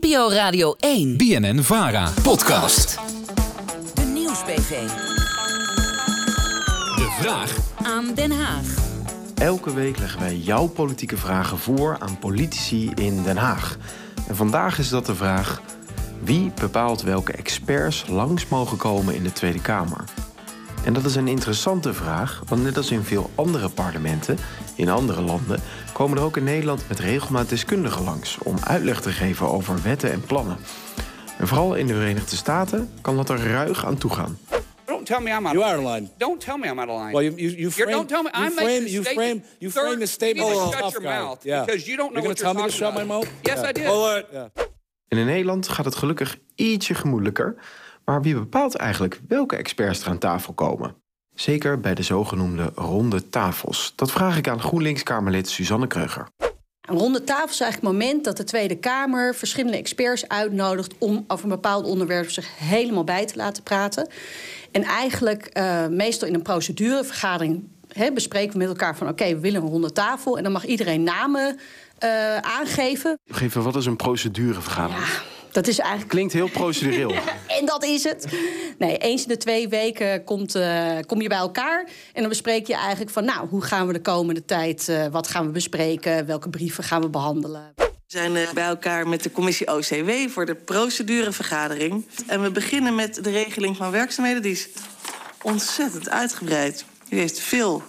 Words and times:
NPO 0.00 0.30
Radio 0.30 0.74
1. 0.78 1.16
BNN 1.16 1.62
Vara. 1.62 2.10
Podcast. 2.22 2.98
De 3.94 4.02
Nieuwsbv. 4.02 4.86
De 6.96 7.16
vraag 7.20 7.56
Aan 7.82 8.14
Den 8.14 8.30
Haag. 8.30 8.64
Elke 9.34 9.74
week 9.74 9.98
leggen 9.98 10.20
wij 10.20 10.36
jouw 10.36 10.66
politieke 10.66 11.16
vragen 11.16 11.58
voor 11.58 11.96
aan 11.98 12.18
politici 12.18 12.90
in 12.94 13.22
Den 13.22 13.36
Haag. 13.36 13.76
En 14.28 14.36
vandaag 14.36 14.78
is 14.78 14.88
dat 14.88 15.06
de 15.06 15.14
vraag: 15.14 15.62
wie 16.22 16.52
bepaalt 16.60 17.02
welke 17.02 17.32
experts 17.32 18.04
langs 18.08 18.48
mogen 18.48 18.76
komen 18.76 19.14
in 19.14 19.22
de 19.22 19.32
Tweede 19.32 19.60
Kamer? 19.60 20.04
En 20.88 20.94
dat 20.94 21.04
is 21.04 21.14
een 21.14 21.28
interessante 21.28 21.94
vraag, 21.94 22.42
want 22.46 22.62
net 22.62 22.76
als 22.76 22.90
in 22.90 23.02
veel 23.02 23.30
andere 23.34 23.68
parlementen 23.68 24.38
in 24.76 24.88
andere 24.88 25.20
landen 25.22 25.60
komen 25.92 26.18
er 26.18 26.24
ook 26.24 26.36
in 26.36 26.44
Nederland 26.44 26.88
met 26.88 26.98
regelmaat 26.98 27.48
deskundigen 27.48 28.04
langs 28.04 28.38
om 28.42 28.56
uitleg 28.64 29.00
te 29.00 29.10
geven 29.12 29.48
over 29.48 29.82
wetten 29.82 30.12
en 30.12 30.20
plannen. 30.20 30.56
En 31.38 31.48
vooral 31.48 31.74
in 31.74 31.86
de 31.86 31.94
Verenigde 31.94 32.36
Staten 32.36 32.90
kan 33.00 33.16
dat 33.16 33.28
er 33.30 33.46
ruig 33.50 33.84
aan 33.86 33.98
toe 33.98 34.10
gaan. 34.10 34.38
Don't 34.84 35.06
tell 35.06 35.20
me 35.20 35.30
I'm 35.30 35.46
out 35.46 35.54
You 35.54 35.64
of 35.64 35.70
are 35.70 35.76
line. 35.76 35.88
out 35.88 35.94
of 35.94 36.00
line. 36.00 36.10
Don't 36.18 36.40
tell 36.40 36.56
me 36.58 36.66
I'm 36.70 36.78
out 36.78 36.88
of 36.88 37.00
line. 37.00 37.12
Well, 37.12 37.22
you 37.24 37.32
you, 37.36 37.56
you 37.58 37.70
frame, 37.70 37.90
don't 37.90 38.08
tell 38.08 38.22
me. 38.22 38.30
you 38.32 38.44
I'm 38.46 38.52
frame, 38.52 38.86
you 38.86 39.02
statement. 39.02 39.14
frame 39.14 39.42
you 39.58 39.70
Third, 39.70 39.84
frame 39.86 39.98
the 39.98 40.06
statement 40.06 40.48
you 40.48 40.54
as 40.58 40.64
need 40.64 40.74
a 40.74 40.76
to 40.76 40.82
tough 40.82 40.92
shut 40.92 41.02
your 41.02 41.12
guy. 41.12 41.22
mouth, 41.24 41.38
Yeah. 41.44 41.64
because 41.64 41.84
you 41.86 41.96
don't 41.96 42.12
know 42.12 42.22
You're 42.22 42.28
what 42.28 42.38
you're 42.38 42.52
tell 42.54 42.62
me 42.64 42.70
to 42.70 42.78
talking 42.78 42.86
shut 42.86 42.94
my 42.94 43.02
about. 43.02 43.22
mouth? 43.22 43.28
Yes, 43.42 43.58
Yeah. 43.58 43.68
I 43.68 43.72
did. 43.72 43.84
Well, 43.84 44.02
all 44.08 44.14
right. 44.14 44.26
Yeah. 44.32 44.64
En 45.08 45.18
in 45.18 45.26
Nederland 45.26 45.68
gaat 45.68 45.84
het 45.84 45.94
gelukkig 45.94 46.36
ietsje 46.54 46.94
gemoedelijker. 46.94 47.54
Maar 48.08 48.22
wie 48.22 48.34
bepaalt 48.34 48.74
eigenlijk 48.74 49.20
welke 49.28 49.56
experts 49.56 50.02
er 50.02 50.08
aan 50.08 50.18
tafel 50.18 50.52
komen? 50.52 50.94
Zeker 51.34 51.80
bij 51.80 51.94
de 51.94 52.02
zogenoemde 52.02 52.72
ronde 52.74 53.28
tafels. 53.28 53.92
Dat 53.96 54.10
vraag 54.10 54.36
ik 54.36 54.48
aan 54.48 54.60
GroenLinks-Kamerlid 54.60 55.48
Suzanne 55.48 55.86
Kreuger. 55.86 56.28
Een 56.80 56.98
ronde 56.98 57.24
tafel 57.24 57.48
is 57.48 57.60
eigenlijk 57.60 57.92
het 57.92 58.00
moment 58.02 58.24
dat 58.24 58.36
de 58.36 58.44
Tweede 58.44 58.76
Kamer 58.76 59.34
verschillende 59.34 59.76
experts 59.76 60.28
uitnodigt 60.28 60.94
om 60.98 61.24
over 61.26 61.44
een 61.44 61.50
bepaald 61.50 61.84
onderwerp 61.84 62.30
zich 62.30 62.58
helemaal 62.58 63.04
bij 63.04 63.26
te 63.26 63.36
laten 63.36 63.62
praten. 63.62 64.08
En 64.70 64.82
eigenlijk 64.82 65.46
eh, 65.46 65.86
meestal 65.86 66.28
in 66.28 66.34
een 66.34 66.42
procedurevergadering 66.42 67.68
hè, 67.88 68.12
bespreken 68.12 68.52
we 68.52 68.58
met 68.58 68.68
elkaar 68.68 68.96
van 68.96 69.08
oké, 69.08 69.24
we 69.24 69.40
willen 69.40 69.62
een 69.62 69.68
ronde 69.68 69.92
tafel. 69.92 70.36
En 70.36 70.42
dan 70.42 70.52
mag 70.52 70.64
iedereen 70.64 71.02
namen 71.02 71.58
eh, 71.98 72.36
aangeven. 72.36 73.18
Geef 73.26 73.46
even, 73.46 73.62
wat 73.62 73.76
is 73.76 73.86
een 73.86 73.96
procedurevergadering? 73.96 75.06
Ja, 75.06 75.37
dat 75.52 75.66
is 75.66 75.78
eigenlijk 75.78 76.10
Klinkt 76.10 76.32
heel 76.32 76.48
procedureel. 76.48 77.14
En 77.58 77.66
dat 77.66 77.84
is 77.84 78.04
het. 78.04 78.26
Nee, 78.78 78.96
eens 78.96 79.22
in 79.22 79.28
de 79.28 79.36
twee 79.36 79.68
weken 79.68 80.24
komt, 80.24 80.54
eh, 80.54 80.96
kom 81.06 81.20
je 81.20 81.28
bij 81.28 81.38
elkaar. 81.38 81.88
En 82.12 82.20
dan 82.20 82.28
bespreek 82.28 82.66
je 82.66 82.74
eigenlijk 82.74 83.10
van, 83.10 83.24
nou, 83.24 83.48
hoe 83.48 83.62
gaan 83.62 83.86
we 83.86 83.92
de 83.92 84.00
komende 84.00 84.44
tijd, 84.44 84.88
eh, 84.88 85.06
wat 85.06 85.28
gaan 85.28 85.46
we 85.46 85.52
bespreken, 85.52 86.26
welke 86.26 86.48
brieven 86.48 86.84
gaan 86.84 87.00
we 87.00 87.08
behandelen. 87.08 87.72
We 87.76 87.84
zijn 88.06 88.36
eh, 88.36 88.52
bij 88.52 88.64
elkaar 88.64 89.08
met 89.08 89.22
de 89.22 89.32
commissie 89.32 89.74
OCW 89.74 90.10
voor 90.28 90.46
de 90.46 90.54
procedurevergadering. 90.54 92.06
En 92.26 92.42
we 92.42 92.50
beginnen 92.50 92.94
met 92.94 93.24
de 93.24 93.30
regeling 93.30 93.76
van 93.76 93.90
werkzaamheden. 93.90 94.42
Die 94.42 94.52
is 94.52 94.68
ontzettend 95.42 96.08
uitgebreid. 96.08 96.84
U 97.08 97.18
heeft 97.18 97.40
veel 97.40 97.82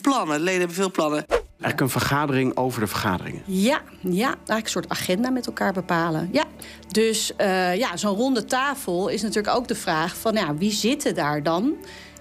plannen, 0.00 0.40
leden 0.40 0.58
hebben 0.58 0.76
veel 0.76 0.90
plannen. 0.90 1.43
Eigenlijk 1.64 1.94
een 1.94 2.00
vergadering 2.00 2.56
over 2.56 2.80
de 2.80 2.86
vergaderingen. 2.86 3.42
Ja, 3.44 3.80
ja, 4.00 4.26
eigenlijk 4.26 4.64
een 4.64 4.70
soort 4.70 4.88
agenda 4.88 5.30
met 5.30 5.46
elkaar 5.46 5.72
bepalen. 5.72 6.28
Ja, 6.32 6.44
dus 6.88 7.36
eh, 7.36 7.76
ja, 7.76 7.96
zo'n 7.96 8.16
ronde 8.16 8.44
tafel 8.44 9.08
is 9.08 9.22
natuurlijk 9.22 9.56
ook 9.56 9.68
de 9.68 9.74
vraag 9.74 10.16
van, 10.16 10.32
ja, 10.32 10.54
wie 10.54 10.72
zitten 10.72 11.14
daar 11.14 11.42
dan? 11.42 11.74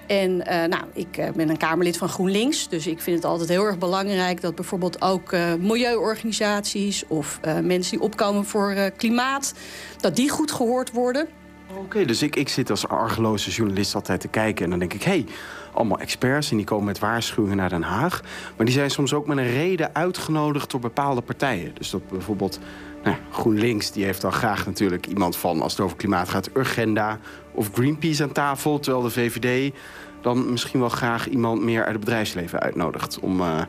En 0.07 0.45
eh, 0.45 0.67
nou, 0.67 0.83
ik 0.93 1.17
eh, 1.17 1.31
ben 1.31 1.49
een 1.49 1.57
Kamerlid 1.57 1.97
van 1.97 2.09
GroenLinks, 2.09 2.69
dus 2.69 2.87
ik 2.87 3.01
vind 3.01 3.15
het 3.15 3.25
altijd 3.25 3.49
heel 3.49 3.65
erg 3.65 3.77
belangrijk 3.77 4.41
dat 4.41 4.55
bijvoorbeeld 4.55 5.01
ook 5.01 5.31
milieuorganisaties 5.59 7.03
of 7.07 7.39
mensen 7.61 7.91
die 7.91 8.01
opkomen 8.01 8.45
voor 8.45 8.91
klimaat, 8.97 9.53
dat 9.99 10.15
die 10.15 10.29
goed 10.29 10.51
gehoord 10.51 10.91
worden. 10.91 11.27
Oké, 11.77 12.05
dus 12.05 12.21
ik, 12.21 12.35
ik 12.35 12.49
zit 12.49 12.69
als 12.69 12.87
argeloze 12.87 13.51
journalist 13.51 13.95
altijd 13.95 14.21
te 14.21 14.27
kijken. 14.27 14.63
En 14.63 14.69
dan 14.69 14.79
denk 14.79 14.93
ik, 14.93 15.03
hé, 15.03 15.11
hey, 15.11 15.25
allemaal 15.73 15.99
experts 15.99 16.51
en 16.51 16.57
die 16.57 16.65
komen 16.65 16.85
met 16.85 16.99
waarschuwingen 16.99 17.57
naar 17.57 17.69
Den 17.69 17.81
Haag. 17.81 18.21
Maar 18.57 18.65
die 18.65 18.75
zijn 18.75 18.91
soms 18.91 19.13
ook 19.13 19.27
met 19.27 19.37
een 19.37 19.51
reden 19.51 19.95
uitgenodigd 19.95 20.71
door 20.71 20.79
bepaalde 20.79 21.21
partijen. 21.21 21.71
Dus 21.73 21.89
dat 21.89 22.07
bijvoorbeeld 22.07 22.59
nou, 23.03 23.15
GroenLinks, 23.31 23.91
die 23.91 24.05
heeft 24.05 24.21
dan 24.21 24.31
graag 24.31 24.65
natuurlijk 24.65 25.07
iemand 25.07 25.37
van... 25.37 25.61
als 25.61 25.71
het 25.71 25.81
over 25.81 25.97
klimaat 25.97 26.29
gaat, 26.29 26.49
Urgenda 26.53 27.19
of 27.51 27.69
Greenpeace 27.73 28.23
aan 28.23 28.31
tafel. 28.31 28.79
Terwijl 28.79 29.03
de 29.03 29.11
VVD 29.11 29.73
dan 30.21 30.51
misschien 30.51 30.79
wel 30.79 30.89
graag 30.89 31.29
iemand 31.29 31.61
meer 31.61 31.83
uit 31.83 31.91
het 31.91 31.99
bedrijfsleven 31.99 32.59
uitnodigt... 32.59 33.19
om 33.19 33.41
eh, 33.41 33.61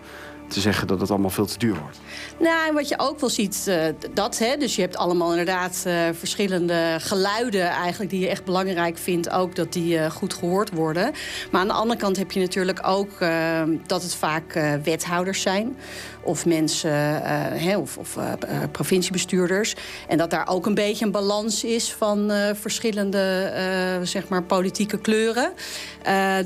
te 0.54 0.60
zeggen 0.60 0.86
dat 0.86 1.00
het 1.00 1.10
allemaal 1.10 1.30
veel 1.30 1.46
te 1.46 1.58
duur 1.58 1.76
wordt. 1.80 1.98
Nou, 2.38 2.68
en 2.68 2.74
wat 2.74 2.88
je 2.88 2.98
ook 2.98 3.20
wel 3.20 3.30
ziet, 3.30 3.64
eh, 3.66 3.84
dat, 4.14 4.38
hè, 4.38 4.56
dus 4.56 4.74
je 4.76 4.80
hebt 4.80 4.96
allemaal 4.96 5.30
inderdaad 5.30 5.82
eh, 5.86 5.94
verschillende 6.12 6.96
geluiden 7.00 7.66
eigenlijk 7.68 8.10
die 8.10 8.20
je 8.20 8.28
echt 8.28 8.44
belangrijk 8.44 8.98
vindt, 8.98 9.30
ook 9.30 9.56
dat 9.56 9.72
die 9.72 9.98
eh, 9.98 10.10
goed 10.10 10.34
gehoord 10.34 10.70
worden. 10.70 11.12
Maar 11.50 11.60
aan 11.60 11.66
de 11.66 11.72
andere 11.72 12.00
kant 12.00 12.16
heb 12.16 12.32
je 12.32 12.40
natuurlijk 12.40 12.80
ook 12.86 13.20
eh, 13.20 13.62
dat 13.86 14.02
het 14.02 14.14
vaak 14.14 14.78
wethouders 14.84 15.40
zijn 15.42 15.76
of 16.22 16.46
mensen, 16.46 17.22
hè, 17.58 17.76
of, 17.76 17.98
of 17.98 18.18
provinciebestuurders. 18.70 19.74
En 20.08 20.18
dat 20.18 20.30
daar 20.30 20.48
ook 20.48 20.66
een 20.66 20.74
beetje 20.74 21.04
een 21.04 21.10
balans 21.10 21.64
is 21.64 21.92
van 21.92 22.32
verschillende 22.54 23.52
zeg 24.02 24.28
maar 24.28 24.42
politieke 24.42 24.98
kleuren. 24.98 25.52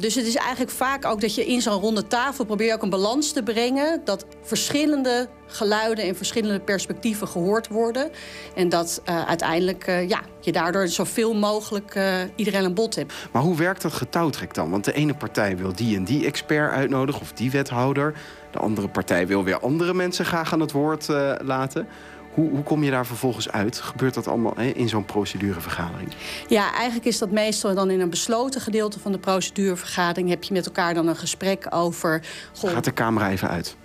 Dus 0.00 0.14
het 0.14 0.26
is 0.26 0.34
eigenlijk 0.34 0.70
vaak 0.70 1.04
ook 1.04 1.20
dat 1.20 1.34
je 1.34 1.46
in 1.46 1.62
zo'n 1.62 1.80
ronde 1.80 2.06
tafel 2.06 2.44
probeert 2.44 2.74
ook 2.74 2.82
een 2.82 2.90
balans 2.90 3.32
te 3.32 3.42
brengen. 3.42 3.97
Dat 4.04 4.26
verschillende 4.42 5.28
geluiden 5.46 6.04
en 6.04 6.16
verschillende 6.16 6.60
perspectieven 6.60 7.28
gehoord 7.28 7.68
worden. 7.68 8.10
En 8.54 8.68
dat 8.68 9.02
eh, 9.04 9.26
uiteindelijk 9.26 9.86
eh, 9.86 10.08
ja, 10.08 10.20
je 10.40 10.52
daardoor 10.52 10.88
zoveel 10.88 11.34
mogelijk 11.34 11.94
eh, 11.94 12.12
iedereen 12.34 12.64
aan 12.64 12.74
bod 12.74 12.94
hebt. 12.94 13.12
Maar 13.32 13.42
hoe 13.42 13.56
werkt 13.56 13.82
dat 13.82 13.92
getouwtrek 13.92 14.54
dan? 14.54 14.70
Want 14.70 14.84
de 14.84 14.92
ene 14.92 15.14
partij 15.14 15.56
wil 15.56 15.72
die 15.74 15.96
en 15.96 16.04
die 16.04 16.26
expert 16.26 16.72
uitnodigen 16.72 17.20
of 17.20 17.32
die 17.32 17.50
wethouder. 17.50 18.14
De 18.50 18.58
andere 18.58 18.88
partij 18.88 19.26
wil 19.26 19.44
weer 19.44 19.60
andere 19.60 19.94
mensen 19.94 20.24
graag 20.24 20.52
aan 20.52 20.60
het 20.60 20.72
woord 20.72 21.08
laten. 21.42 21.88
Hoe, 22.34 22.50
hoe 22.50 22.62
kom 22.62 22.84
je 22.84 22.90
daar 22.90 23.06
vervolgens 23.06 23.50
uit? 23.50 23.80
Gebeurt 23.80 24.14
dat 24.14 24.26
allemaal 24.28 24.52
hè, 24.56 24.64
in 24.64 24.88
zo'n 24.88 25.04
procedurevergadering? 25.04 26.12
Ja, 26.48 26.74
eigenlijk 26.74 27.06
is 27.06 27.18
dat 27.18 27.30
meestal 27.30 27.74
dan 27.74 27.90
in 27.90 28.00
een 28.00 28.10
besloten 28.10 28.60
gedeelte 28.60 29.00
van 29.00 29.12
de 29.12 29.18
procedurevergadering. 29.18 30.28
Heb 30.28 30.44
je 30.44 30.52
met 30.52 30.66
elkaar 30.66 30.94
dan 30.94 31.08
een 31.08 31.16
gesprek 31.16 31.66
over. 31.70 32.22
goh, 32.52 32.70
Gaat 32.70 32.84
de 32.84 32.92
camera 32.92 33.30
even 33.30 33.48
uit? 33.48 33.76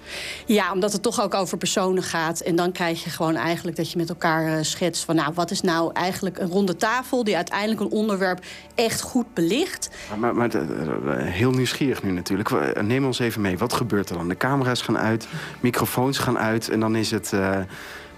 Ja, 0.46 0.72
omdat 0.72 0.92
het 0.92 1.02
toch 1.02 1.22
ook 1.22 1.34
over 1.34 1.58
personen 1.58 2.04
gaat. 2.04 2.40
En 2.40 2.56
dan 2.56 2.72
krijg 2.72 3.04
je 3.04 3.10
gewoon 3.10 3.36
eigenlijk 3.36 3.78
dat 3.78 3.92
je 3.92 3.98
met 3.98 4.10
elkaar 4.10 4.58
eh, 4.58 4.64
schetst 4.64 5.04
van... 5.04 5.16
nou, 5.16 5.34
wat 5.34 5.52
is 5.52 5.62
nou 5.62 5.92
eigenlijk 5.94 6.40
een 6.40 6.50
ronde 6.50 6.76
tafel... 6.76 7.24
die 7.24 7.36
uiteindelijk 7.36 7.80
een 7.80 7.92
onderwerp 7.92 8.46
echt 8.76 9.02
goed 9.02 9.34
belicht. 9.34 9.90
Maar, 10.10 10.20
maar, 10.20 10.36
maar, 10.36 10.50
eh, 10.50 11.18
eh, 11.18 11.34
heel 11.34 11.52
nieuwsgierig 11.52 12.04
nu 12.04 12.12
natuurlijk. 12.12 12.82
Neem 12.82 13.06
ons 13.06 13.20
even 13.20 13.42
mee. 13.42 13.58
Wat 13.58 13.74
gebeurt 13.74 14.10
er 14.10 14.18
dan? 14.18 14.28
De 14.28 14.38
camera's 14.38 14.82
gaan 14.82 14.98
uit, 14.98 15.28
microfoons 15.60 16.18
gaan 16.18 16.40
uit... 16.40 16.70
en 16.70 16.80
dan 16.80 16.96
is 16.96 17.12
het... 17.12 17.32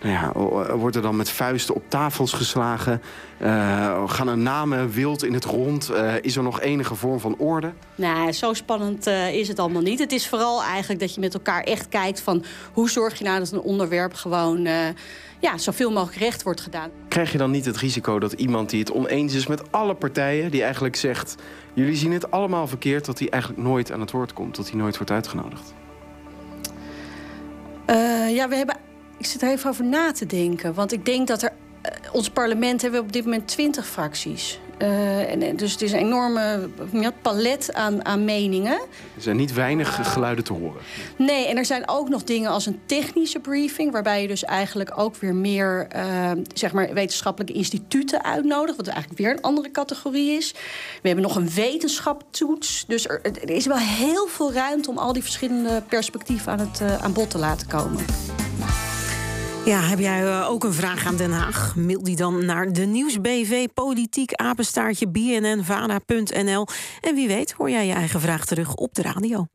nou 0.02 0.14
ja, 0.14 0.32
wordt 0.78 0.96
er 0.96 1.02
dan 1.02 1.16
met 1.16 1.30
vuisten 1.30 1.76
op 1.76 1.84
tafels 1.88 2.34
geslagen? 2.34 3.02
Eh, 3.38 4.10
gaan 4.10 4.28
er 4.28 4.38
namen 4.38 4.92
wild 4.92 5.24
in 5.24 5.34
het 5.34 5.46
rond? 5.46 5.90
Eh, 5.90 6.14
is 6.22 6.36
er 6.36 6.44
nog 6.44 6.62
enige 6.62 6.96
vorm 6.96 7.20
van 7.20 7.38
orde? 7.38 7.74
Nou, 7.96 8.32
zo 8.32 8.54
spannend 8.54 9.08
eh, 9.08 9.34
is 9.34 9.48
het 9.48 9.60
allemaal 9.60 9.82
niet. 9.82 10.00
Het 10.00 10.12
is 10.12 10.28
vooral 10.28 10.64
eigenlijk 10.64 11.00
dat 11.00 11.14
je 11.14 11.20
met 11.20 11.34
elkaar 11.34 11.64
echt 11.64 11.90
kijkt 11.90 12.22
van... 12.22 12.44
hoe 12.74 12.90
zorg 12.90 13.18
je 13.18 13.24
nou 13.24 13.40
dat 13.40 13.52
een 13.52 13.62
onderwerp 13.62 14.14
gewoon... 14.14 14.68
ja, 15.40 15.58
zoveel 15.58 15.92
mogelijk 15.92 16.18
recht 16.18 16.44
wordt 16.44 16.62
gedaan. 16.62 16.90
Krijg 17.08 17.32
je 17.32 17.38
dan 17.38 17.52
niet 17.52 17.66
het 17.66 17.78
risico 17.78 18.20
dat 18.20 18.34
iemand 18.34 18.70
die 18.70 18.80
het 18.80 18.92
oneens 18.92 19.34
is 19.34 19.48
met 19.48 19.72
alle 19.72 19.94
partijen... 19.94 20.52
die 20.52 20.64
eigenlijk 20.64 20.96
zegt, 20.96 21.36
jullie 21.74 21.96
zien 21.96 22.12
het 22.12 22.32
allemaal 22.32 22.68
verkeerd... 22.68 23.06
dat 23.06 23.20
hij 23.20 23.30
eigenlijk 23.30 23.64
nooit 23.64 23.92
aan 23.92 24.00
het 24.00 24.12
woord 24.12 24.34
komt, 24.34 24.56
dat 24.56 24.70
hij 24.70 24.80
nooit 24.80 24.98
wordt 24.98 25.12
uitgenodigd? 25.12 25.74
Ja, 28.28 28.48
we 28.50 28.56
hebben. 28.56 28.75
Ik 29.26 29.32
zit 29.32 29.42
er 29.42 29.50
even 29.50 29.70
over 29.70 29.86
na 29.86 30.12
te 30.12 30.26
denken. 30.26 30.74
Want 30.74 30.92
ik 30.92 31.06
denk 31.06 31.28
dat 31.28 31.42
er. 31.42 31.52
eh, 31.82 31.92
ons 32.12 32.30
parlement 32.30 32.82
hebben 32.82 33.00
we 33.00 33.06
op 33.06 33.12
dit 33.12 33.24
moment 33.24 33.48
20 33.48 33.88
fracties. 33.88 34.60
Eh, 34.78 35.32
en, 35.32 35.56
dus 35.56 35.72
het 35.72 35.82
is 35.82 35.92
een 35.92 36.00
enorme 36.00 36.70
palet 37.22 37.74
aan, 37.74 38.06
aan 38.06 38.26
meningen. 38.26 38.80
Er 39.16 39.22
zijn 39.22 39.36
niet 39.36 39.54
weinig 39.54 40.14
geluiden 40.14 40.44
te 40.44 40.54
horen. 40.54 40.82
Nee, 41.18 41.48
en 41.48 41.58
er 41.58 41.66
zijn 41.66 41.84
ook 41.90 42.10
nog 42.10 42.24
dingen 42.24 42.50
als 42.50 42.66
een 42.66 42.80
technische 42.86 43.40
briefing, 43.40 43.92
waarbij 43.92 44.22
je 44.22 44.28
dus 44.28 44.44
eigenlijk 44.44 44.94
ook 44.96 45.16
weer 45.16 45.36
meer 45.36 45.88
eh, 45.90 46.32
zeg 46.54 46.74
maar 46.74 46.94
wetenschappelijke 46.94 47.54
instituten 47.54 48.24
uitnodigt, 48.24 48.78
wat 48.78 48.88
eigenlijk 48.88 49.20
weer 49.20 49.32
een 49.32 49.42
andere 49.42 49.72
categorie 49.72 50.32
is. 50.32 50.52
We 51.02 51.08
hebben 51.08 51.26
nog 51.26 51.36
een 51.36 51.50
wetenschaptoets. 51.50 52.86
Dus 52.88 53.08
er, 53.08 53.22
er 53.24 53.50
is 53.50 53.66
wel 53.66 53.78
heel 53.78 54.28
veel 54.28 54.54
ruimte 54.54 54.90
om 54.90 54.98
al 54.98 55.14
die 55.14 55.24
verschillende 55.24 55.84
perspectieven 55.90 56.52
aan, 56.52 56.60
het, 56.60 57.02
aan 57.02 57.14
bod 57.14 57.30
te 57.30 57.38
laten 57.38 57.68
komen. 57.68 58.06
Ja, 59.66 59.80
heb 59.80 60.00
jij 60.00 60.26
eh, 60.26 60.50
ook 60.50 60.64
een 60.64 60.74
vraag 60.74 61.06
aan 61.06 61.16
Den 61.16 61.32
Haag? 61.32 61.76
Mail 61.76 62.04
die 62.04 62.16
dan 62.16 62.46
naar 62.46 62.74
de 62.74 62.86
Nieuwsbv 62.86 63.66
Politiek 63.74 64.34
Apenstaartje 64.34 65.08
bnnvara.nl. 65.08 66.68
En 67.02 67.16
wie 67.16 67.28
weet 67.28 67.52
hoor 67.52 67.70
jij 67.70 67.88
je 67.88 67.94
eigen 67.94 68.22
vraag 68.22 68.46
terug 68.46 68.76
op 68.76 68.94
de 68.94 69.02
radio. 69.02 69.48